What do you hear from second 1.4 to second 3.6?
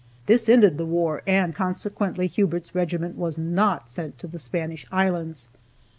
consequently Hubert's regiment was